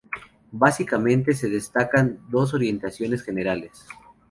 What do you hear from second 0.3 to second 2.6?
Básicamente se destacan dos